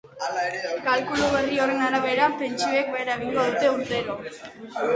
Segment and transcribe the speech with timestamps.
[0.85, 4.19] Kalkulu berri horren arabera, pentsioek behera egingo dute urtero.